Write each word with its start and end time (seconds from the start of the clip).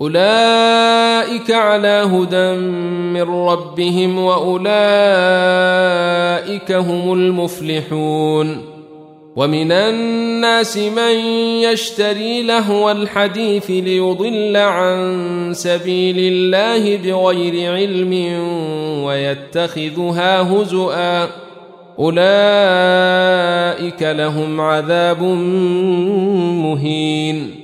أولئك 0.00 1.50
على 1.50 2.08
هدى 2.12 2.60
من 3.12 3.22
ربهم 3.22 4.18
وأولئك 4.18 4.64
هم 6.72 7.12
المفلحون 7.12 8.74
ومن 9.36 9.72
الناس 9.72 10.76
من 10.76 11.14
يشتري 11.62 12.42
لهو 12.42 12.90
الحديث 12.90 13.70
ليضل 13.70 14.56
عن 14.56 15.50
سبيل 15.54 16.16
الله 16.18 16.96
بغير 16.96 17.72
علم 17.72 18.12
ويتخذها 19.04 20.42
هزؤا 20.42 21.28
أولئك 21.98 22.22
لهم 24.02 24.60
عذاب 24.60 25.22
مهين 26.62 27.63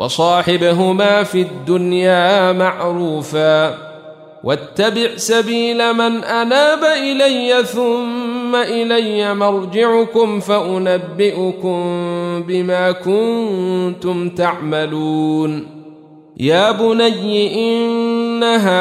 وصاحبهما 0.00 1.22
في 1.22 1.40
الدنيا 1.40 2.52
معروفا 2.52 3.78
واتبع 4.44 5.16
سبيل 5.16 5.92
من 5.92 6.24
أناب 6.24 6.84
إلي 6.84 7.64
ثم 7.64 8.54
إلي 8.54 9.34
مرجعكم 9.34 10.40
فأنبئكم 10.40 11.82
بما 12.48 12.92
كنتم 12.92 14.28
تعملون 14.28 15.66
يا 16.40 16.70
بني 16.70 17.54
إنها 17.54 18.76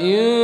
إن 0.00 0.43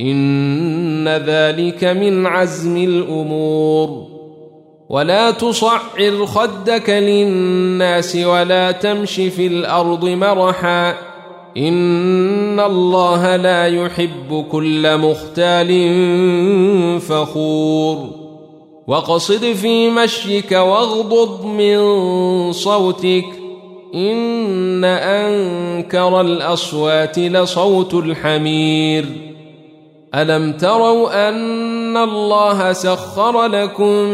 إن 0.00 1.08
ذلك 1.08 1.84
من 1.84 2.26
عزم 2.26 2.76
الأمور. 2.76 4.06
ولا 4.88 5.30
تصعر 5.30 6.26
خدك 6.26 6.90
للناس 6.90 8.16
ولا 8.16 8.70
تمش 8.70 9.14
في 9.14 9.46
الأرض 9.46 10.04
مرحا. 10.04 10.90
إن 11.56 12.60
الله 12.60 13.36
لا 13.36 13.66
يحب 13.66 14.44
كل 14.52 14.98
مختال 14.98 15.90
فخور. 17.00 18.10
واقصد 18.86 19.52
في 19.52 19.90
مشيك 19.90 20.52
واغضض 20.52 21.44
من 21.44 21.78
صوتك. 22.52 23.24
إن 23.94 24.84
أنكر 24.84 26.20
الأصوات 26.20 27.18
لصوت 27.18 27.94
الحمير. 27.94 29.33
ألم 30.14 30.52
تروا 30.52 31.28
أن 31.28 31.96
الله 31.96 32.72
سخر 32.72 33.46
لكم 33.46 34.08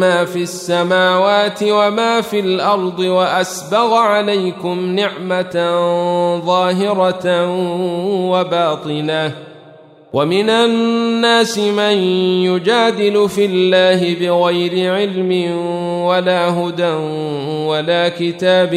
ما 0.00 0.24
في 0.24 0.42
السماوات 0.42 1.62
وما 1.62 2.20
في 2.20 2.40
الأرض 2.40 2.98
وأسبغ 2.98 3.94
عليكم 3.94 4.86
نعمة 4.86 5.54
ظاهرة 6.44 7.50
وباطنة 8.30 9.32
ومن 10.12 10.50
الناس 10.50 11.58
من 11.58 11.96
يجادل 12.44 13.28
في 13.28 13.44
الله 13.44 14.14
بغير 14.14 14.94
علم 14.94 15.56
ولا 16.04 16.48
هدى 16.50 16.92
ولا 17.66 18.08
كتاب 18.08 18.74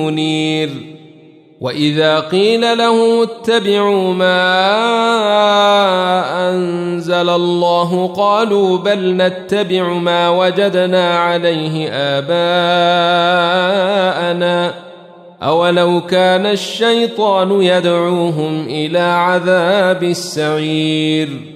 منير 0.00 0.95
وإذا 1.60 2.20
قيل 2.20 2.78
له 2.78 3.22
اتبعوا 3.22 4.14
ما 4.14 4.46
أنزل 6.50 7.28
الله 7.28 8.06
قالوا 8.16 8.78
بل 8.78 9.16
نتبع 9.16 9.88
ما 9.88 10.28
وجدنا 10.28 11.18
عليه 11.18 11.88
آباءنا 11.92 12.46
أولو 15.42 16.00
كان 16.00 16.46
الشيطان 16.46 17.62
يدعوهم 17.62 18.66
إلى 18.68 18.98
عذاب 18.98 20.02
السعير 20.02 21.55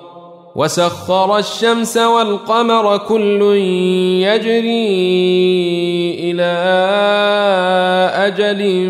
وسخر 0.55 1.37
الشمس 1.37 1.97
والقمر 1.97 2.97
كل 2.97 3.41
يجري 4.21 5.01
إلى 6.19 6.51
أجل 8.15 8.89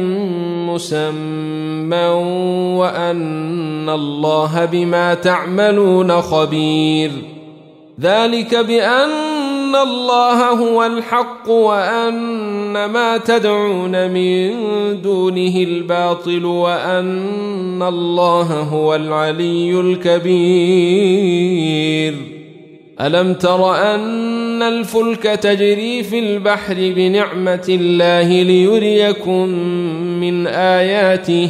مسمى 0.69 2.07
وأن 2.77 3.89
الله 3.89 4.65
بما 4.65 5.13
تعملون 5.13 6.21
خبير. 6.21 7.11
ذلك 8.01 8.55
بان 9.71 9.87
الله 9.87 10.49
هو 10.49 10.85
الحق 10.85 11.49
وان 11.49 12.85
ما 12.85 13.17
تدعون 13.17 14.11
من 14.11 14.51
دونه 15.01 15.55
الباطل 15.57 16.45
وان 16.45 17.83
الله 17.83 18.43
هو 18.43 18.95
العلي 18.95 19.79
الكبير 19.79 21.31
الم 23.01 23.33
تر 23.33 23.75
ان 23.75 24.61
الفلك 24.61 25.23
تجري 25.23 26.03
في 26.03 26.19
البحر 26.19 26.75
بنعمه 26.77 27.65
الله 27.69 28.43
ليريكم 28.43 29.49
من 30.19 30.47
اياته 30.47 31.49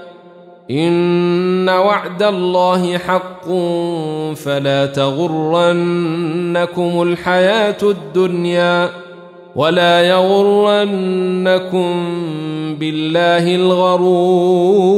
إن 0.71 1.69
وعد 1.69 2.23
الله 2.23 2.97
حق 2.97 3.47
فلا 4.35 4.85
تغرنكم 4.85 7.01
الحياة 7.01 7.77
الدنيا 7.83 8.89
ولا 9.55 10.01
يغرنكم 10.01 11.93
بالله 12.79 13.55
الغرور. 13.55 14.91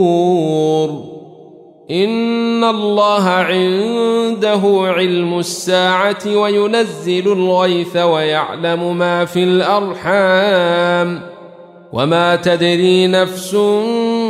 إن 1.91 2.63
الله 2.63 3.29
عنده 3.29 4.61
علم 4.83 5.39
الساعة 5.39 6.35
وينزل 6.35 7.31
الغيث 7.31 7.97
ويعلم 7.97 8.97
ما 8.97 9.25
في 9.25 9.43
الأرحام. 9.43 11.21
وما 11.93 12.35
تدري 12.35 13.07
نفس 13.07 13.55